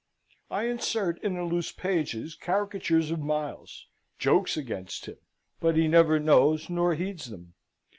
[0.49, 3.85] I insert in the loose pages caricatures of Miles:
[4.17, 5.17] jokes against him:
[5.59, 7.53] but he never knows nor heeds them.